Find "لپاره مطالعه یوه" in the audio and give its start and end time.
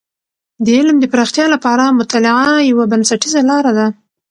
1.55-2.85